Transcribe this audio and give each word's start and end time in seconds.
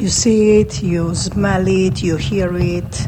You 0.00 0.08
see 0.08 0.60
it, 0.60 0.82
you 0.82 1.14
smell 1.14 1.68
it, 1.68 2.02
you 2.02 2.16
hear 2.16 2.56
it, 2.56 3.06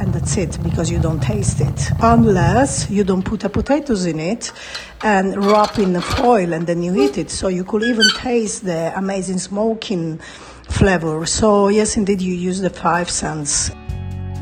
and 0.00 0.12
that's 0.12 0.36
it 0.36 0.58
because 0.64 0.90
you 0.90 0.98
don't 0.98 1.22
taste 1.22 1.60
it. 1.60 1.90
Unless 2.00 2.90
you 2.90 3.04
don't 3.04 3.22
put 3.22 3.44
a 3.44 3.48
potatoes 3.48 4.06
in 4.06 4.18
it 4.18 4.50
and 5.04 5.36
wrap 5.46 5.78
in 5.78 5.92
the 5.92 6.02
foil 6.02 6.52
and 6.52 6.66
then 6.66 6.82
you 6.82 7.00
eat 7.00 7.16
it. 7.16 7.30
So 7.30 7.46
you 7.46 7.62
could 7.62 7.84
even 7.84 8.08
taste 8.18 8.64
the 8.64 8.92
amazing 8.96 9.38
smoking 9.38 10.18
flavor. 10.68 11.26
So 11.26 11.68
yes, 11.68 11.96
indeed, 11.96 12.20
you 12.20 12.34
use 12.34 12.60
the 12.60 12.70
five 12.70 13.08
cents. 13.08 13.70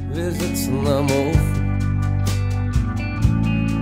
Ofen. 0.09 1.71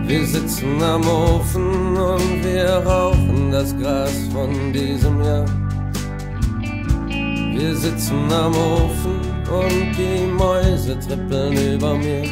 Wir 0.08 0.26
sitzen 0.26 0.82
am 0.82 1.06
Ofen 1.06 1.96
und 1.96 2.44
wir 2.44 2.82
rauchen 2.84 3.52
das 3.52 3.76
Gras 3.78 4.10
von 4.32 4.72
diesem 4.72 5.22
Jahr. 5.22 5.67
Wir 7.58 7.74
sitzen 7.74 8.30
am 8.32 8.54
Ofen 8.54 9.18
und 9.50 9.92
die 9.98 10.24
Mäuse 10.26 10.96
trippeln 11.00 11.74
über 11.74 11.94
mir. 11.96 12.22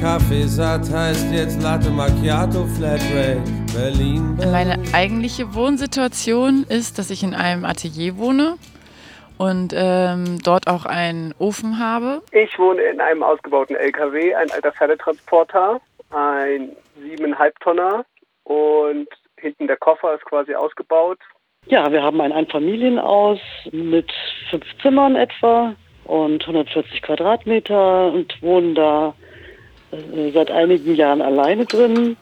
Kaffeesatt 0.00 0.90
heißt 0.90 1.32
jetzt 1.32 1.62
Latte 1.62 1.88
Macchiato 1.88 2.66
Flatrate. 2.76 3.40
Berlin, 3.72 4.34
Berlin. 4.36 4.50
Meine 4.50 4.82
eigentliche 4.92 5.54
Wohnsituation 5.54 6.66
ist, 6.68 6.98
dass 6.98 7.10
ich 7.10 7.22
in 7.22 7.32
einem 7.32 7.64
Atelier 7.64 8.18
wohne 8.18 8.56
und 9.38 9.72
ähm, 9.72 10.40
dort 10.42 10.66
auch 10.66 10.84
einen 10.84 11.32
Ofen 11.38 11.78
habe. 11.78 12.22
Ich 12.32 12.58
wohne 12.58 12.82
in 12.82 13.00
einem 13.00 13.22
ausgebauten 13.22 13.76
LKW, 13.76 14.34
ein 14.34 14.50
alter 14.50 14.72
Pferdetransporter, 14.72 15.80
ein 16.10 16.72
siebeneinhalb 17.00 17.56
Tonner 17.60 18.04
und 18.42 19.06
hinten 19.36 19.68
der 19.68 19.76
Koffer 19.76 20.16
ist 20.16 20.24
quasi 20.24 20.56
ausgebaut. 20.56 21.20
Ja, 21.68 21.92
wir 21.92 22.02
haben 22.02 22.20
ein 22.22 22.32
Einfamilienhaus 22.32 23.38
mit 23.72 24.10
fünf 24.48 24.64
Zimmern 24.80 25.16
etwa 25.16 25.74
und 26.04 26.40
140 26.40 27.02
Quadratmeter 27.02 28.10
und 28.10 28.40
wohnen 28.42 28.74
da 28.74 29.14
äh, 29.92 30.30
seit 30.30 30.50
einigen 30.50 30.94
Jahren 30.94 31.20
alleine 31.20 31.66
drin. 31.66 32.16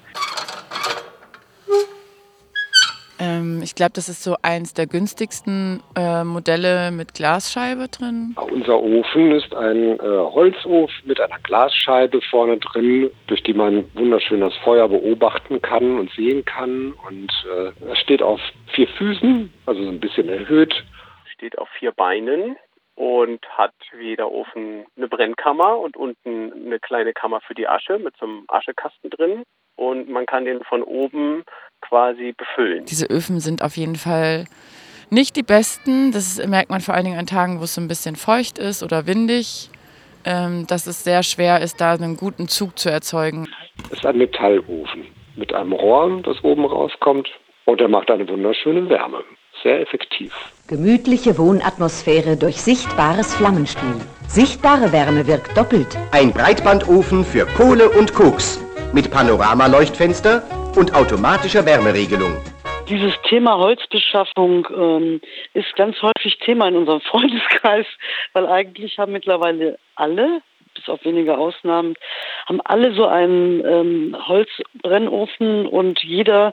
Ähm, 3.19 3.61
ich 3.63 3.75
glaube, 3.75 3.93
das 3.95 4.09
ist 4.09 4.23
so 4.23 4.37
eins 4.43 4.75
der 4.75 4.87
günstigsten 4.87 5.83
äh, 5.97 6.25
Modelle 6.25 6.91
mit 6.91 7.15
Glasscheibe 7.15 7.89
drin. 7.89 8.35
Unser 8.51 8.81
Ofen 8.81 9.33
ist 9.33 9.55
ein 9.55 9.99
äh, 9.99 10.03
Holzofen 10.03 10.95
mit 11.05 11.21
einer 11.21 11.39
Glasscheibe 11.43 12.21
vorne 12.31 12.59
drin, 12.59 13.11
durch 13.27 13.43
die 13.43 13.55
man 13.55 13.85
wunderschön 13.95 14.41
das 14.41 14.55
Feuer 14.57 14.89
beobachten 14.89 15.63
kann 15.63 15.99
und 15.99 16.11
sehen 16.13 16.45
kann. 16.45 16.93
Und 17.09 17.33
äh, 17.57 17.93
es 17.93 17.99
steht 17.99 18.23
auf 18.23 18.41
vier 18.75 18.89
Füßen, 18.89 19.53
also 19.67 19.83
so 19.83 19.89
ein 19.89 20.01
bisschen 20.01 20.29
erhöht. 20.29 20.75
Steht 21.35 21.59
auf 21.59 21.69
vier 21.79 21.93
Beinen 21.93 22.57
und 22.97 23.47
hat 23.51 23.75
wie 23.97 24.09
jeder 24.09 24.31
Ofen 24.33 24.87
eine 24.97 25.09
Brennkammer 25.09 25.79
und 25.79 25.97
unten 25.97 26.53
eine 26.53 26.81
kleine 26.81 27.13
Kammer 27.13 27.41
für 27.43 27.55
die 27.55 27.69
Asche 27.69 27.99
mit 27.99 28.17
so 28.19 28.25
einem 28.25 28.45
Aschekasten 28.49 29.11
drin. 29.11 29.43
Und 29.77 30.09
man 30.09 30.27
kann 30.27 30.45
den 30.45 30.63
von 30.65 30.83
oben 30.83 31.45
quasi 31.81 32.35
befüllen. 32.37 32.85
Diese 32.87 33.07
Öfen 33.07 33.41
sind 33.41 33.63
auf 33.63 33.77
jeden 33.77 33.97
Fall 33.97 34.47
nicht 35.11 35.37
die 35.37 35.43
besten. 35.43 36.13
Das 36.13 36.45
merkt 36.47 36.71
man 36.71 36.81
vor 36.81 36.95
allen 36.95 37.05
Dingen 37.05 37.19
an 37.19 37.27
Tagen, 37.27 37.61
wo 37.61 37.65
es 37.65 37.75
so 37.75 37.81
ein 37.81 37.89
bisschen 37.89 38.17
feucht 38.17 38.59
ist 38.59 38.83
oder 38.83 39.07
windig, 39.07 39.71
ähm, 40.25 40.67
dass 40.67 40.87
es 40.87 41.05
sehr 41.05 41.23
schwer 41.23 41.61
ist, 41.61 41.81
da 41.81 41.93
einen 41.93 42.17
guten 42.17 42.49
Zug 42.49 42.79
zu 42.79 42.91
erzeugen. 42.91 43.49
Es 43.85 43.99
ist 43.99 44.07
ein 44.07 44.19
Metallofen 44.19 45.07
mit 45.37 45.55
einem 45.55 45.73
Rohr, 45.73 46.23
das 46.23 46.43
oben 46.43 46.65
rauskommt. 46.65 47.29
Und 47.67 47.81
er 47.81 47.89
macht 47.89 48.11
eine 48.11 48.29
wunderschöne 48.29 48.89
Wärme. 48.89 49.25
Sehr 49.63 49.81
effektiv. 49.81 50.33
Gemütliche 50.69 51.37
Wohnatmosphäre 51.37 52.37
durch 52.37 52.61
sichtbares 52.61 53.35
Flammenspiel. 53.35 53.97
Sichtbare 54.29 54.93
Wärme 54.93 55.27
wirkt 55.27 55.57
doppelt. 55.57 55.89
Ein 56.13 56.33
Breitbandofen 56.33 57.25
für 57.25 57.47
Kohle 57.47 57.89
und 57.91 58.15
Koks 58.15 58.66
mit 58.93 59.11
Panoramaleuchtfenster 59.11 60.43
und 60.77 60.95
automatischer 60.95 61.65
Wärmeregelung. 61.65 62.37
Dieses 62.89 63.15
Thema 63.23 63.59
Holzbeschaffung 63.59 64.67
ähm, 64.75 65.21
ist 65.55 65.75
ganz 65.75 65.97
häufig 66.03 66.39
Thema 66.39 66.69
in 66.69 66.77
unserem 66.77 67.01
Freundeskreis, 67.11 67.87
weil 68.33 68.47
eigentlich 68.47 68.99
haben 68.99 69.13
mittlerweile 69.13 69.79
alle, 69.97 70.41
bis 70.75 70.89
auf 70.89 71.05
wenige 71.05 71.37
Ausnahmen, 71.37 71.95
haben 72.47 72.61
alle 72.63 72.95
so 72.95 73.07
einen 73.07 73.65
ähm, 73.65 74.17
Holzbrennofen 74.29 75.67
und 75.67 76.03
jeder 76.05 76.53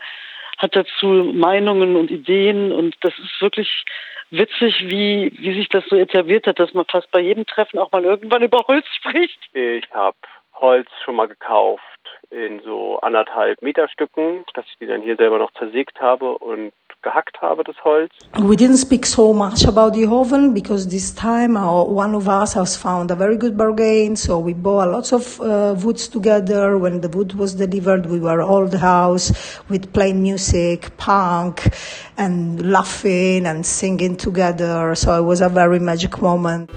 hat 0.58 0.76
dazu 0.76 1.08
Meinungen 1.08 1.96
und 1.96 2.10
Ideen 2.10 2.72
und 2.72 2.96
das 3.02 3.14
ist 3.20 3.42
wirklich 3.42 3.86
witzig, 4.32 4.86
wie, 4.88 5.32
wie 5.38 5.54
sich 5.54 5.70
das 5.70 5.84
so 5.90 5.96
etabliert 5.96 6.48
hat, 6.48 6.60
dass 6.60 6.74
man 6.74 6.86
fast 6.90 7.10
bei 7.12 7.20
jedem 7.20 7.46
Treffen 7.46 7.78
auch 7.78 7.92
mal 7.92 8.04
irgendwann 8.04 8.42
über 8.44 8.66
Holz 8.68 8.86
spricht. 8.96 9.40
Ich 9.54 9.86
habe 9.92 10.18
Holz 10.64 10.88
schon 11.04 11.18
mal 11.18 11.28
gekauft 11.28 11.82
in 12.30 12.62
so 12.64 12.98
anderthalb 13.02 13.62
Meter 13.62 13.90
Stücken, 13.90 14.46
dass 14.54 14.64
ich 14.66 14.78
die 14.80 14.88
dann 14.88 15.02
hier 15.02 15.18
selber 15.18 15.38
noch 15.38 15.52
zersägt 15.60 16.00
habe 16.00 16.38
und 16.38 16.72
gehackt 17.02 17.42
habe, 17.42 17.66
das 17.66 17.76
Holz. 17.84 18.14
We 18.38 18.56
didn't 18.56 18.78
speak 18.78 19.06
so 19.06 19.34
much 19.34 19.68
about 19.68 19.94
the 19.94 20.08
oven 20.08 20.54
because 20.54 20.88
this 20.88 21.14
time 21.14 21.58
our, 21.58 21.86
one 21.86 22.16
of 22.16 22.30
us 22.30 22.56
has 22.56 22.78
found 22.78 23.12
a 23.12 23.16
very 23.16 23.38
good 23.38 23.58
bargain. 23.58 24.16
So 24.16 24.40
we 24.40 24.54
bought 24.54 24.90
lots 24.90 25.12
of 25.12 25.38
uh, 25.42 25.76
woods 25.84 26.10
together. 26.10 26.78
When 26.80 27.02
the 27.02 27.10
wood 27.10 27.34
was 27.36 27.56
delivered, 27.56 28.06
we 28.06 28.22
were 28.22 28.42
all 28.42 28.66
the 28.66 28.80
house 28.80 29.34
with 29.68 29.92
playing 29.92 30.24
music, 30.24 30.96
punk, 30.96 31.70
and 32.18 32.72
laughing 32.72 33.46
and 33.46 33.66
singing 33.66 34.16
together. 34.16 34.96
So 34.96 35.14
it 35.20 35.26
was 35.26 35.42
a 35.42 35.50
very 35.50 35.80
magic 35.80 36.22
moment. 36.22 36.72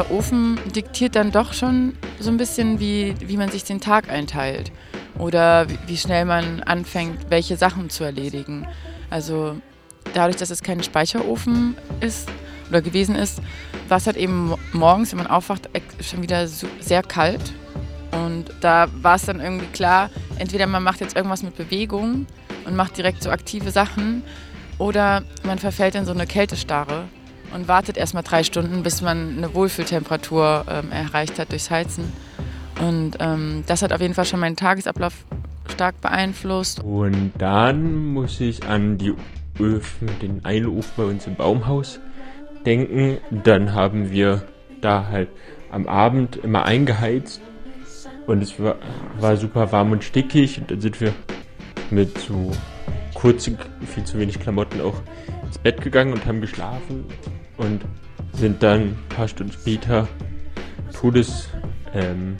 Der 0.00 0.10
Ofen 0.10 0.58
diktiert 0.74 1.14
dann 1.14 1.30
doch 1.30 1.52
schon 1.52 1.92
so 2.18 2.30
ein 2.30 2.38
bisschen, 2.38 2.80
wie, 2.80 3.14
wie 3.20 3.36
man 3.36 3.50
sich 3.50 3.64
den 3.64 3.82
Tag 3.82 4.08
einteilt 4.08 4.72
oder 5.18 5.66
wie 5.86 5.98
schnell 5.98 6.24
man 6.24 6.62
anfängt, 6.62 7.18
welche 7.28 7.56
Sachen 7.58 7.90
zu 7.90 8.04
erledigen. 8.04 8.66
Also 9.10 9.56
dadurch, 10.14 10.36
dass 10.36 10.48
es 10.48 10.62
kein 10.62 10.82
Speicherofen 10.82 11.76
ist 12.00 12.30
oder 12.70 12.80
gewesen 12.80 13.14
ist, 13.14 13.42
war 13.88 13.98
es 13.98 14.06
halt 14.06 14.16
eben 14.16 14.54
morgens, 14.72 15.10
wenn 15.10 15.18
man 15.18 15.26
aufwacht, 15.26 15.68
schon 16.00 16.22
wieder 16.22 16.46
sehr 16.46 17.02
kalt. 17.02 17.52
Und 18.12 18.46
da 18.62 18.88
war 19.02 19.16
es 19.16 19.26
dann 19.26 19.38
irgendwie 19.38 19.66
klar, 19.66 20.08
entweder 20.38 20.66
man 20.66 20.82
macht 20.82 21.00
jetzt 21.00 21.14
irgendwas 21.14 21.42
mit 21.42 21.56
Bewegung 21.56 22.26
und 22.64 22.74
macht 22.74 22.96
direkt 22.96 23.22
so 23.22 23.30
aktive 23.30 23.70
Sachen 23.70 24.22
oder 24.78 25.24
man 25.42 25.58
verfällt 25.58 25.94
in 25.94 26.06
so 26.06 26.12
eine 26.12 26.26
Kältestarre 26.26 27.04
und 27.54 27.68
wartet 27.68 27.96
erstmal 27.96 28.22
drei 28.22 28.44
Stunden, 28.44 28.82
bis 28.82 29.02
man 29.02 29.36
eine 29.36 29.54
Wohlfühltemperatur 29.54 30.64
ähm, 30.68 30.92
erreicht 30.92 31.38
hat 31.38 31.50
durchs 31.50 31.70
Heizen. 31.70 32.12
Und 32.80 33.16
ähm, 33.20 33.64
das 33.66 33.82
hat 33.82 33.92
auf 33.92 34.00
jeden 34.00 34.14
Fall 34.14 34.24
schon 34.24 34.40
meinen 34.40 34.56
Tagesablauf 34.56 35.12
stark 35.68 36.00
beeinflusst. 36.00 36.80
Und 36.80 37.32
dann 37.38 38.06
muss 38.06 38.40
ich 38.40 38.66
an 38.66 38.98
die 38.98 39.14
Öfen, 39.58 40.08
den 40.22 40.44
Eilofen 40.44 40.92
bei 40.96 41.04
uns 41.04 41.26
im 41.26 41.36
Baumhaus 41.36 42.00
denken. 42.64 43.18
Dann 43.30 43.74
haben 43.74 44.10
wir 44.10 44.42
da 44.80 45.06
halt 45.08 45.28
am 45.70 45.86
Abend 45.86 46.36
immer 46.36 46.64
eingeheizt 46.64 47.40
und 48.26 48.42
es 48.42 48.58
war, 48.58 48.76
war 49.18 49.36
super 49.36 49.72
warm 49.72 49.92
und 49.92 50.04
stickig 50.04 50.58
und 50.58 50.70
dann 50.70 50.80
sind 50.80 51.00
wir 51.00 51.12
mit 51.90 52.18
so 52.18 52.52
kurzen, 53.14 53.58
viel 53.86 54.04
zu 54.04 54.18
wenig 54.18 54.40
Klamotten 54.40 54.80
auch 54.80 55.02
ins 55.44 55.58
Bett 55.58 55.80
gegangen 55.80 56.12
und 56.12 56.26
haben 56.26 56.40
geschlafen 56.40 57.04
und 57.60 57.82
sind 58.32 58.62
dann 58.62 58.80
ein 58.80 58.98
paar 59.14 59.28
Stunden 59.28 59.52
später 59.52 60.08
todes 60.92 61.48
ähm, 61.94 62.36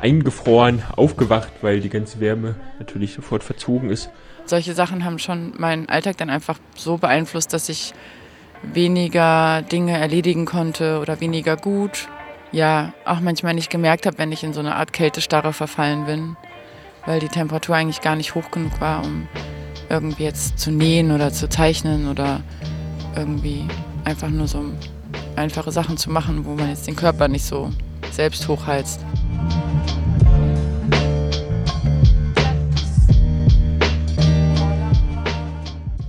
eingefroren, 0.00 0.82
aufgewacht, 0.96 1.50
weil 1.62 1.80
die 1.80 1.88
ganze 1.88 2.20
Wärme 2.20 2.56
natürlich 2.78 3.14
sofort 3.14 3.42
verzogen 3.42 3.90
ist. 3.90 4.10
Solche 4.44 4.74
Sachen 4.74 5.04
haben 5.04 5.18
schon 5.18 5.52
meinen 5.58 5.88
Alltag 5.88 6.16
dann 6.18 6.30
einfach 6.30 6.58
so 6.74 6.98
beeinflusst, 6.98 7.52
dass 7.52 7.68
ich 7.68 7.94
weniger 8.62 9.62
Dinge 9.62 9.96
erledigen 9.96 10.44
konnte 10.44 11.00
oder 11.00 11.20
weniger 11.20 11.56
gut. 11.56 12.08
Ja, 12.50 12.94
auch 13.04 13.20
manchmal 13.20 13.54
nicht 13.54 13.70
gemerkt 13.70 14.06
habe, 14.06 14.18
wenn 14.18 14.32
ich 14.32 14.42
in 14.42 14.52
so 14.52 14.60
eine 14.60 14.76
Art 14.76 14.92
Kältestarre 14.92 15.52
verfallen 15.52 16.06
bin, 16.06 16.36
weil 17.04 17.20
die 17.20 17.28
Temperatur 17.28 17.76
eigentlich 17.76 18.00
gar 18.00 18.16
nicht 18.16 18.34
hoch 18.34 18.50
genug 18.50 18.80
war, 18.80 19.04
um 19.04 19.28
irgendwie 19.90 20.24
jetzt 20.24 20.58
zu 20.58 20.70
nähen 20.70 21.12
oder 21.12 21.30
zu 21.30 21.48
zeichnen 21.48 22.08
oder 22.08 22.40
irgendwie 23.16 23.68
einfach 24.04 24.28
nur 24.28 24.46
so 24.46 24.64
einfache 25.36 25.70
Sachen 25.70 25.96
zu 25.96 26.10
machen, 26.10 26.44
wo 26.44 26.54
man 26.54 26.68
jetzt 26.68 26.86
den 26.86 26.96
Körper 26.96 27.28
nicht 27.28 27.44
so 27.44 27.70
selbst 28.10 28.48
hochheizt. 28.48 29.00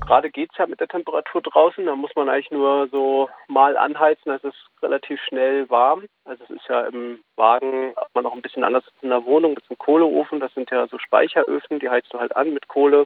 gerade 0.10 0.32
geht 0.32 0.50
es 0.52 0.58
ja 0.58 0.66
mit 0.66 0.80
der 0.80 0.88
Temperatur 0.88 1.42
draußen. 1.42 1.86
Da 1.86 1.96
muss 1.96 2.16
man 2.16 2.30
eigentlich 2.30 2.52
nur 2.52 2.88
so 2.88 3.30
mal 3.48 3.78
anheizen, 3.78 4.32
das 4.32 4.44
ist 4.44 4.58
relativ 4.82 5.22
schnell 5.22 5.70
warm. 5.70 6.06
Also 6.26 6.44
es 6.46 6.50
ist 6.50 6.68
ja 6.68 6.82
im 6.88 7.20
Wagen 7.36 7.94
man 8.14 8.24
noch 8.24 8.34
ein 8.34 8.42
bisschen 8.42 8.64
anders 8.64 8.86
als 8.86 9.04
in 9.04 9.10
der 9.10 9.24
Wohnung. 9.26 9.54
Das 9.56 9.64
ist 9.66 9.72
ein 9.72 9.78
Kohleofen, 9.78 10.40
das 10.40 10.54
sind 10.56 10.72
ja 10.72 10.88
so 10.88 10.98
Speicheröfen, 10.98 11.80
die 11.80 11.90
heizt 11.90 12.12
du 12.12 12.20
halt 12.20 12.36
an 12.36 12.54
mit 12.54 12.68
Kohle. 12.68 13.06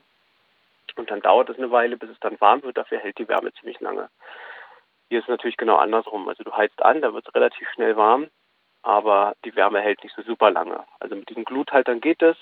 Und 0.95 1.11
dann 1.11 1.21
dauert 1.21 1.49
es 1.49 1.57
eine 1.57 1.71
Weile, 1.71 1.97
bis 1.97 2.09
es 2.09 2.19
dann 2.21 2.39
warm 2.39 2.63
wird. 2.63 2.77
Dafür 2.77 2.99
hält 2.99 3.17
die 3.17 3.27
Wärme 3.27 3.51
ziemlich 3.53 3.79
lange. 3.81 4.09
Hier 5.13 5.19
ist 5.19 5.25
es 5.25 5.29
natürlich 5.29 5.57
genau 5.57 5.75
andersrum. 5.75 6.27
Also 6.27 6.43
du 6.43 6.51
heizt 6.53 6.81
an, 6.81 7.03
da 7.03 7.13
wird 7.13 7.27
es 7.27 7.35
relativ 7.35 7.69
schnell 7.69 7.95
warm, 7.95 8.29
aber 8.81 9.35
die 9.45 9.55
Wärme 9.55 9.79
hält 9.79 10.03
nicht 10.03 10.15
so 10.15 10.23
super 10.23 10.49
lange. 10.49 10.79
Also 10.99 11.13
mit 11.15 11.29
diesen 11.29 11.45
Gluthaltern 11.45 12.01
geht 12.01 12.23
es. 12.23 12.35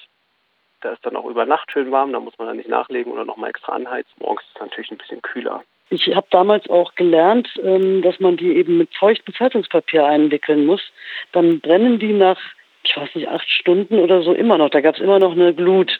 Da 0.79 0.94
ist 0.94 1.06
dann 1.06 1.18
auch 1.18 1.25
über 1.25 1.45
Nacht 1.45 1.69
schön 1.69 1.91
warm, 1.91 2.13
da 2.13 2.21
muss 2.21 2.38
man 2.38 2.47
dann 2.47 2.56
nicht 2.56 2.69
nachlegen 2.69 3.12
oder 3.12 3.25
nochmal 3.25 3.50
extra 3.50 3.73
anheizen. 3.73 4.13
Morgens 4.19 4.44
ist 4.44 4.56
es 4.56 4.62
natürlich 4.62 4.89
ein 4.89 5.00
bisschen 5.00 5.21
kühler. 5.21 5.65
Ich 5.89 6.15
habe 6.15 6.27
damals 6.29 6.69
auch 6.69 6.95
gelernt, 6.95 7.50
ähm, 7.62 8.01
dass 8.03 8.21
man 8.21 8.38
die 8.38 8.56
eben 8.56 8.77
mit 8.77 8.95
feuchtem 8.95 9.35
Zeitungspapier 9.35 10.06
einwickeln 10.06 10.65
muss. 10.65 10.94
Dann 11.33 11.59
brennen 11.59 12.00
die 12.00 12.13
nach 12.13 12.39
ich 12.83 12.98
weiß 12.98 13.13
nicht, 13.16 13.28
acht 13.28 13.48
Stunden 13.50 14.00
oder 14.00 14.24
so 14.24 14.33
immer 14.33 14.57
noch. 14.57 14.69
Da 14.69 14.81
gab 14.81 14.95
es 14.95 15.01
immer 15.01 15.19
noch 15.19 15.33
eine 15.33 15.54
Glut. 15.54 16.00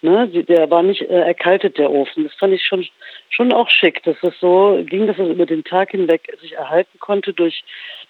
Ne? 0.00 0.28
Der 0.28 0.70
war 0.70 0.82
nicht 0.82 1.02
äh, 1.02 1.20
erkaltet, 1.20 1.78
der 1.78 1.90
Ofen. 1.90 2.24
Das 2.24 2.34
fand 2.34 2.54
ich 2.54 2.64
schon, 2.64 2.86
schon 3.28 3.52
auch 3.52 3.68
schick, 3.68 4.02
dass 4.04 4.16
es 4.22 4.38
so 4.40 4.82
ging, 4.84 5.06
dass 5.06 5.18
es 5.18 5.28
über 5.28 5.46
den 5.46 5.64
Tag 5.64 5.90
hinweg 5.90 6.34
sich 6.40 6.52
erhalten 6.52 6.98
konnte 7.00 7.32
durch 7.32 7.62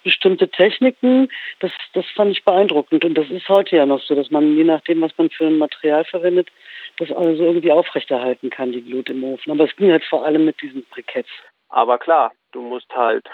bestimmte 0.03 0.47
Techniken. 0.49 1.29
Das, 1.59 1.71
das 1.93 2.05
fand 2.15 2.31
ich 2.31 2.43
beeindruckend. 2.43 3.03
Und 3.03 3.15
das 3.15 3.29
ist 3.29 3.49
heute 3.49 3.75
ja 3.75 3.85
noch 3.85 4.01
so, 4.01 4.15
dass 4.15 4.31
man, 4.31 4.55
je 4.55 4.63
nachdem, 4.63 5.01
was 5.01 5.11
man 5.17 5.29
für 5.29 5.45
ein 5.45 5.57
Material 5.57 6.05
verwendet, 6.05 6.49
das 6.97 7.11
also 7.11 7.43
irgendwie 7.43 7.71
aufrechterhalten 7.71 8.49
kann, 8.49 8.71
die 8.71 8.83
Glut 8.83 9.09
im 9.09 9.23
Ofen. 9.23 9.51
Aber 9.51 9.65
es 9.65 9.75
ging 9.75 9.91
halt 9.91 10.03
vor 10.05 10.25
allem 10.25 10.45
mit 10.45 10.61
diesen 10.61 10.83
Briketts. 10.85 11.31
Aber 11.69 11.97
klar, 11.97 12.31
du 12.51 12.61
musst 12.61 12.93
halt 12.95 13.25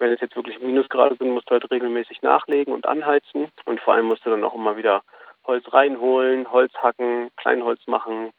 wenn 0.00 0.12
es 0.12 0.20
jetzt 0.20 0.34
wirklich 0.34 0.58
Minusgrade 0.60 1.16
sind, 1.16 1.30
musst 1.30 1.48
du 1.48 1.52
halt 1.52 1.70
regelmäßig 1.70 2.22
nachlegen 2.22 2.72
und 2.72 2.86
anheizen. 2.86 3.48
Und 3.66 3.80
vor 3.80 3.94
allem 3.94 4.06
musst 4.06 4.24
du 4.24 4.30
dann 4.30 4.44
auch 4.44 4.54
immer 4.54 4.76
wieder 4.76 5.02
Holz 5.44 5.64
reinholen, 5.72 6.50
Holz 6.50 6.72
hacken, 6.74 7.30
Kleinholz 7.36 7.86
machen. 7.86 8.30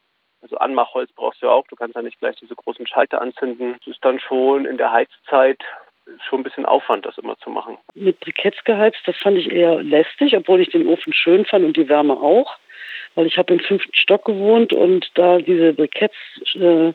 Also 0.41 0.57
Anmachholz 0.57 1.11
brauchst 1.13 1.41
du 1.41 1.45
ja 1.45 1.51
auch. 1.51 1.67
Du 1.67 1.75
kannst 1.75 1.95
ja 1.95 2.01
nicht 2.01 2.19
gleich 2.19 2.35
diese 2.37 2.55
großen 2.55 2.87
Schalter 2.87 3.21
anzünden. 3.21 3.77
Es 3.79 3.87
ist 3.87 4.03
dann 4.03 4.19
schon 4.19 4.65
in 4.65 4.77
der 4.77 4.91
Heizzeit 4.91 5.61
schon 6.27 6.39
ein 6.39 6.43
bisschen 6.43 6.65
Aufwand, 6.65 7.05
das 7.05 7.17
immer 7.19 7.37
zu 7.37 7.51
machen. 7.51 7.77
Mit 7.93 8.19
Briketts 8.19 8.63
geheizt, 8.63 8.99
das 9.05 9.15
fand 9.17 9.37
ich 9.37 9.51
eher 9.51 9.81
lästig, 9.83 10.35
obwohl 10.35 10.61
ich 10.61 10.69
den 10.69 10.87
Ofen 10.87 11.13
schön 11.13 11.45
fand 11.45 11.63
und 11.63 11.77
die 11.77 11.87
Wärme 11.87 12.13
auch. 12.13 12.57
Weil 13.13 13.27
ich 13.27 13.37
habe 13.37 13.53
im 13.53 13.59
fünften 13.59 13.93
Stock 13.93 14.25
gewohnt 14.25 14.73
und 14.73 15.11
da 15.13 15.37
diese 15.37 15.73
Briketts 15.73 16.15
äh, 16.55 16.93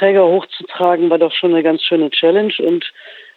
hochzutragen, 0.00 1.10
war 1.10 1.18
doch 1.18 1.32
schon 1.32 1.52
eine 1.52 1.62
ganz 1.62 1.82
schöne 1.82 2.10
Challenge 2.10 2.54
und 2.58 2.92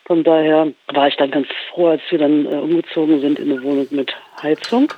von 0.05 0.23
daher 0.23 0.71
war 0.93 1.07
ich 1.07 1.15
dann 1.17 1.31
ganz 1.31 1.47
froh, 1.73 1.87
als 1.87 2.01
wir 2.09 2.19
dann 2.19 2.45
äh, 2.45 2.57
umgezogen 2.57 3.21
sind 3.21 3.39
in 3.39 3.51
eine 3.51 3.63
Wohnung 3.63 3.87
mit 3.89 4.13
Heizung. 4.41 4.93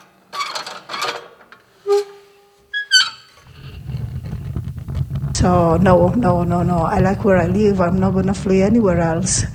So 5.33 5.77
no, 5.77 6.13
no, 6.15 6.44
no, 6.44 6.63
no. 6.63 6.88
I 6.92 7.00
like 7.00 7.24
where 7.24 7.38
I 7.38 7.48
live. 7.48 7.80
I'm 7.80 8.00
not 8.00 8.15
gonna 8.15 8.33
flee 8.33 8.63
anywhere 8.63 9.00
else. 9.00 9.45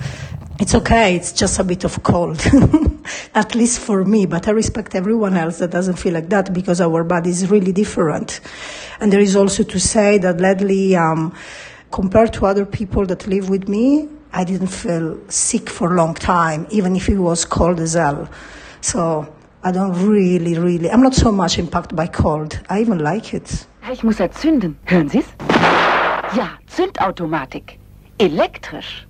It's 0.59 0.73
okay. 0.73 1.15
It's 1.15 1.33
just 1.33 1.59
a 1.59 1.63
bit 1.63 1.83
of 1.83 2.01
cold, 2.03 2.41
at 3.35 3.53
least 3.53 3.79
for 3.79 4.05
me. 4.05 4.25
But 4.25 4.47
I 4.47 4.51
respect 4.51 4.95
everyone 4.95 5.35
else 5.35 5.59
that 5.59 5.71
doesn't 5.71 5.97
feel 5.97 6.13
like 6.13 6.29
that 6.29 6.53
because 6.53 6.79
our 6.79 7.03
body 7.03 7.31
is 7.31 7.51
really 7.51 7.73
different. 7.73 8.39
And 9.01 9.11
there 9.11 9.19
is 9.19 9.35
also 9.35 9.63
to 9.63 9.79
say 9.79 10.17
that 10.19 10.39
lately, 10.39 10.95
um, 10.95 11.35
compared 11.91 12.31
to 12.33 12.45
other 12.45 12.65
people 12.65 13.05
that 13.07 13.27
live 13.27 13.49
with 13.49 13.67
me, 13.67 14.07
I 14.35 14.43
didn't 14.43 14.69
feel 14.69 15.17
sick 15.27 15.69
for 15.69 15.91
a 15.91 15.95
long 15.95 16.15
time, 16.15 16.65
even 16.71 16.95
if 16.95 17.07
it 17.07 17.19
was 17.19 17.45
cold 17.47 17.79
as 17.79 17.93
hell. 17.93 18.27
So 18.81 19.27
I 19.63 19.71
don't 19.71 19.93
really, 20.07 20.57
really, 20.57 20.89
I'm 20.89 21.03
not 21.03 21.13
so 21.13 21.31
much 21.31 21.59
impacted 21.59 21.95
by 21.95 22.07
cold. 22.07 22.59
I 22.67 22.81
even 22.81 22.97
like 22.99 23.33
it. 23.33 23.67
Ich 23.91 24.03
muss 24.03 24.19
erzünden. 24.19 24.77
Hören 24.85 25.09
Sie's? 25.09 25.25
Ja, 26.35 26.49
Zündautomatik. 26.67 27.77
Elektrisch. 28.17 29.05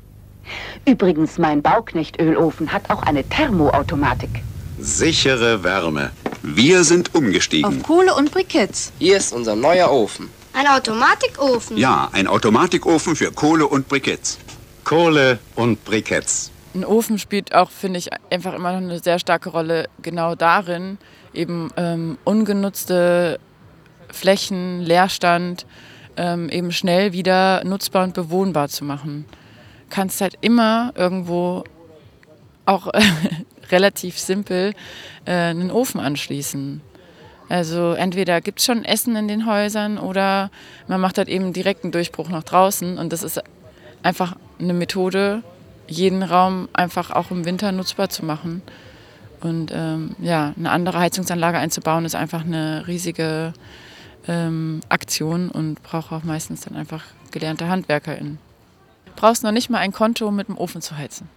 Übrigens, 0.85 1.37
mein 1.37 1.61
Bauknechtölofen 1.61 2.73
hat 2.73 2.89
auch 2.89 3.03
eine 3.03 3.23
Thermoautomatik. 3.23 4.43
Sichere 4.79 5.63
Wärme. 5.63 6.11
Wir 6.41 6.83
sind 6.83 7.15
umgestiegen. 7.15 7.65
Auf 7.65 7.83
Kohle 7.83 8.13
und 8.13 8.31
Briketts. 8.31 8.91
Hier 8.99 9.15
ist 9.15 9.31
unser 9.31 9.55
neuer 9.55 9.89
Ofen. 9.89 10.29
Ein 10.51 10.67
Automatikofen? 10.67 11.77
Ja, 11.77 12.09
ein 12.11 12.27
Automatikofen 12.27 13.15
für 13.15 13.31
Kohle 13.31 13.65
und 13.65 13.87
Briketts. 13.87 14.37
Kohle 14.93 15.39
und 15.55 15.83
Briketts. 15.85 16.51
Ein 16.75 16.85
Ofen 16.85 17.17
spielt 17.17 17.55
auch, 17.55 17.71
finde 17.71 17.97
ich, 17.97 18.09
einfach 18.29 18.53
immer 18.53 18.73
noch 18.73 18.77
eine 18.77 18.99
sehr 18.99 19.17
starke 19.17 19.49
Rolle 19.49 19.89
genau 20.03 20.35
darin, 20.35 20.99
eben 21.33 21.71
ähm, 21.77 22.19
ungenutzte 22.25 23.39
Flächen, 24.09 24.81
Leerstand 24.81 25.65
ähm, 26.15 26.47
eben 26.49 26.71
schnell 26.71 27.11
wieder 27.11 27.63
nutzbar 27.63 28.03
und 28.03 28.13
bewohnbar 28.13 28.69
zu 28.69 28.85
machen. 28.85 29.25
Kannst 29.89 30.21
halt 30.21 30.37
immer 30.41 30.93
irgendwo 30.95 31.63
auch 32.67 32.91
relativ 33.71 34.19
simpel 34.19 34.75
äh, 35.25 35.31
einen 35.31 35.71
Ofen 35.71 35.99
anschließen. 35.99 36.81
Also 37.49 37.93
entweder 37.93 38.41
gibt 38.41 38.59
es 38.59 38.65
schon 38.65 38.85
Essen 38.85 39.15
in 39.15 39.27
den 39.27 39.47
Häusern 39.47 39.97
oder 39.97 40.51
man 40.87 41.01
macht 41.01 41.17
halt 41.17 41.29
eben 41.29 41.51
direkt 41.51 41.83
einen 41.83 41.91
Durchbruch 41.91 42.29
nach 42.29 42.43
draußen 42.43 42.99
und 42.99 43.11
das 43.11 43.23
ist 43.23 43.41
einfach 44.03 44.35
eine 44.63 44.73
Methode, 44.73 45.43
jeden 45.87 46.23
Raum 46.23 46.69
einfach 46.73 47.11
auch 47.11 47.31
im 47.31 47.45
Winter 47.45 47.71
nutzbar 47.71 48.09
zu 48.09 48.25
machen. 48.25 48.61
Und 49.41 49.71
ähm, 49.75 50.15
ja, 50.19 50.53
eine 50.57 50.71
andere 50.71 50.99
Heizungsanlage 50.99 51.57
einzubauen, 51.57 52.05
ist 52.05 52.15
einfach 52.15 52.45
eine 52.45 52.85
riesige 52.87 53.53
ähm, 54.27 54.81
Aktion 54.89 55.49
und 55.49 55.83
braucht 55.83 56.11
auch 56.11 56.23
meistens 56.23 56.61
dann 56.61 56.77
einfach 56.77 57.03
gelernte 57.31 57.67
HandwerkerInnen. 57.67 58.39
Du 59.05 59.11
brauchst 59.15 59.43
noch 59.43 59.51
nicht 59.51 59.69
mal 59.69 59.79
ein 59.79 59.91
Konto, 59.91 60.27
um 60.27 60.35
mit 60.35 60.47
dem 60.47 60.57
Ofen 60.57 60.81
zu 60.81 60.97
heizen. 60.97 61.29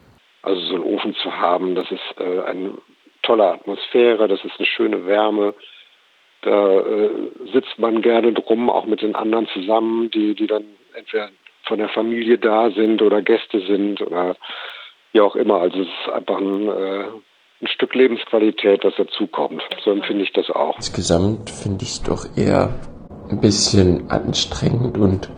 Also 0.42 0.60
so 0.60 0.74
einen 0.76 0.84
Ofen 0.84 1.14
zu 1.16 1.32
haben, 1.32 1.74
das 1.74 1.90
ist 1.90 2.20
äh, 2.20 2.42
eine 2.42 2.74
tolle 3.22 3.52
Atmosphäre, 3.52 4.28
das 4.28 4.44
ist 4.44 4.54
eine 4.58 4.66
schöne 4.66 5.04
Wärme. 5.06 5.54
Da 6.42 6.80
äh, 6.80 7.10
sitzt 7.52 7.78
man 7.78 8.02
gerne 8.02 8.32
drum, 8.32 8.70
auch 8.70 8.86
mit 8.86 9.02
den 9.02 9.16
anderen 9.16 9.48
zusammen, 9.48 10.10
die, 10.12 10.36
die 10.36 10.46
dann 10.46 10.64
entweder 10.94 11.30
von 11.66 11.78
der 11.78 11.88
Familie 11.88 12.38
da 12.38 12.70
sind 12.70 13.02
oder 13.02 13.22
Gäste 13.22 13.60
sind 13.60 14.00
oder 14.00 14.36
wie 15.12 15.20
auch 15.20 15.36
immer. 15.36 15.60
Also 15.60 15.80
es 15.80 15.88
ist 15.88 16.12
einfach 16.12 16.38
ein, 16.38 16.68
äh, 16.68 17.04
ein 17.62 17.68
Stück 17.68 17.94
Lebensqualität, 17.94 18.84
das 18.84 18.94
dazukommt. 18.96 19.62
So 19.84 19.90
empfinde 19.90 20.24
ich 20.24 20.32
das 20.32 20.50
auch. 20.50 20.76
Insgesamt 20.76 21.50
finde 21.50 21.84
ich 21.84 21.90
es 21.90 22.02
doch 22.02 22.26
eher 22.36 22.74
ein 23.30 23.40
bisschen 23.40 24.10
anstrengend 24.10 24.98
und 24.98 25.30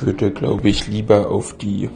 würde, 0.00 0.30
glaube 0.30 0.68
ich, 0.68 0.86
lieber 0.86 1.30
auf 1.30 1.56
die 1.56 1.88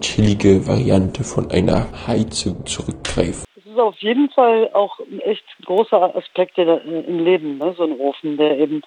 chillige 0.00 0.66
Variante 0.66 1.24
von 1.24 1.50
einer 1.50 1.86
Heizung 2.06 2.66
zurückgreifen. 2.66 3.44
Das 3.54 3.64
ist 3.64 3.78
auf 3.78 3.98
jeden 3.98 4.30
Fall 4.30 4.70
auch 4.72 4.98
ein 4.98 5.20
echt 5.20 5.44
großer 5.64 6.16
Aspekt 6.16 6.58
im 6.58 7.24
Leben, 7.24 7.58
ne? 7.58 7.74
so 7.76 7.84
ein 7.84 7.98
Ofen, 7.98 8.36
der 8.36 8.58
eben 8.58 8.82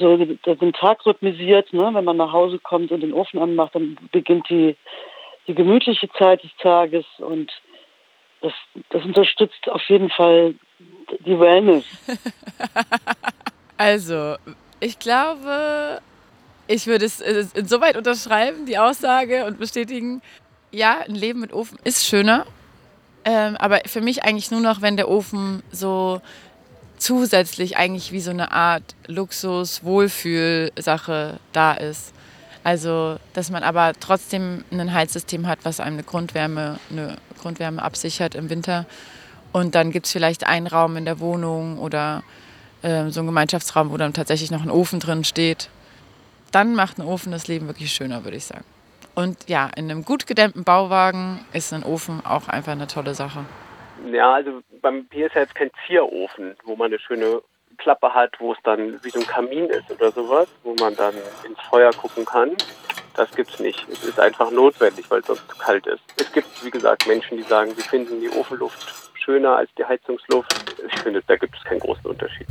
so 0.00 0.16
den 0.16 0.72
Tag 0.72 1.04
rhythmisiert. 1.06 1.72
Ne? 1.72 1.90
Wenn 1.92 2.04
man 2.04 2.16
nach 2.16 2.32
Hause 2.32 2.58
kommt 2.58 2.90
und 2.90 3.00
den 3.00 3.12
Ofen 3.12 3.40
anmacht, 3.40 3.74
dann 3.74 3.96
beginnt 4.10 4.48
die, 4.48 4.76
die 5.46 5.54
gemütliche 5.54 6.08
Zeit 6.18 6.42
des 6.42 6.50
Tages 6.60 7.04
und 7.18 7.52
das, 8.40 8.52
das 8.88 9.04
unterstützt 9.04 9.68
auf 9.68 9.82
jeden 9.88 10.10
Fall 10.10 10.54
die 11.26 11.38
Wellness. 11.38 11.84
also, 13.76 14.36
ich 14.80 14.98
glaube, 14.98 16.00
ich 16.66 16.86
würde 16.86 17.04
es 17.04 17.20
insoweit 17.20 17.96
unterschreiben, 17.96 18.64
die 18.66 18.78
Aussage 18.78 19.44
und 19.44 19.58
bestätigen, 19.58 20.22
ja, 20.72 21.00
ein 21.00 21.14
Leben 21.14 21.40
mit 21.40 21.52
Ofen 21.52 21.78
ist 21.84 22.06
schöner. 22.06 22.46
Ähm, 23.24 23.56
aber 23.58 23.80
für 23.86 24.00
mich 24.00 24.24
eigentlich 24.24 24.50
nur 24.50 24.60
noch, 24.60 24.80
wenn 24.80 24.96
der 24.96 25.08
Ofen 25.08 25.62
so 25.70 26.22
zusätzlich 27.00 27.76
eigentlich 27.76 28.12
wie 28.12 28.20
so 28.20 28.30
eine 28.30 28.52
Art 28.52 28.94
Luxus-Wohlfühl-Sache 29.08 31.40
da 31.52 31.72
ist. 31.72 32.12
Also, 32.62 33.16
dass 33.32 33.50
man 33.50 33.62
aber 33.62 33.94
trotzdem 33.98 34.64
ein 34.70 34.92
Heizsystem 34.92 35.46
hat, 35.46 35.60
was 35.62 35.80
einem 35.80 35.94
eine 35.94 36.04
Grundwärme, 36.04 36.78
eine 36.90 37.16
Grundwärme 37.40 37.82
absichert 37.82 38.34
im 38.34 38.50
Winter. 38.50 38.84
Und 39.52 39.74
dann 39.74 39.90
gibt 39.90 40.04
es 40.06 40.12
vielleicht 40.12 40.46
einen 40.46 40.66
Raum 40.66 40.96
in 40.96 41.06
der 41.06 41.20
Wohnung 41.20 41.78
oder 41.78 42.22
äh, 42.82 43.08
so 43.08 43.20
einen 43.20 43.28
Gemeinschaftsraum, 43.28 43.90
wo 43.90 43.96
dann 43.96 44.12
tatsächlich 44.12 44.50
noch 44.50 44.62
ein 44.62 44.70
Ofen 44.70 45.00
drin 45.00 45.24
steht. 45.24 45.70
Dann 46.52 46.74
macht 46.74 46.98
ein 46.98 47.06
Ofen 47.06 47.32
das 47.32 47.48
Leben 47.48 47.66
wirklich 47.66 47.92
schöner, 47.92 48.24
würde 48.24 48.36
ich 48.36 48.44
sagen. 48.44 48.64
Und 49.14 49.48
ja, 49.48 49.70
in 49.74 49.90
einem 49.90 50.04
gut 50.04 50.26
gedämmten 50.26 50.64
Bauwagen 50.64 51.40
ist 51.52 51.72
ein 51.72 51.82
Ofen 51.82 52.24
auch 52.24 52.48
einfach 52.48 52.72
eine 52.72 52.86
tolle 52.86 53.14
Sache. 53.14 53.44
Ja, 54.06 54.34
also 54.34 54.62
beim 54.80 55.04
Bier 55.06 55.26
ist 55.26 55.34
ja 55.34 55.42
jetzt 55.42 55.54
kein 55.54 55.70
Zierofen, 55.86 56.56
wo 56.64 56.76
man 56.76 56.86
eine 56.86 56.98
schöne 56.98 57.42
Klappe 57.78 58.12
hat, 58.12 58.34
wo 58.38 58.52
es 58.52 58.58
dann 58.64 59.02
wie 59.02 59.10
so 59.10 59.20
ein 59.20 59.26
Kamin 59.26 59.66
ist 59.66 59.90
oder 59.90 60.10
sowas, 60.12 60.48
wo 60.62 60.74
man 60.74 60.94
dann 60.96 61.14
ins 61.44 61.60
Feuer 61.68 61.92
gucken 61.92 62.24
kann. 62.24 62.56
Das 63.16 63.30
gibt's 63.32 63.58
nicht. 63.58 63.86
Es 63.88 64.04
ist 64.04 64.20
einfach 64.20 64.50
notwendig, 64.50 65.10
weil 65.10 65.20
es 65.20 65.26
sonst 65.26 65.48
zu 65.48 65.58
kalt 65.58 65.86
ist. 65.86 66.02
Es 66.18 66.30
gibt, 66.32 66.64
wie 66.64 66.70
gesagt, 66.70 67.06
Menschen, 67.06 67.36
die 67.36 67.42
sagen, 67.42 67.72
sie 67.74 67.82
finden 67.82 68.20
die 68.20 68.30
Ofenluft 68.30 69.10
schöner 69.14 69.56
als 69.56 69.70
die 69.76 69.84
Heizungsluft. 69.84 70.52
Ich 70.86 71.00
finde, 71.00 71.22
da 71.26 71.36
gibt 71.36 71.56
es 71.56 71.64
keinen 71.64 71.80
großen 71.80 72.06
Unterschied. 72.06 72.46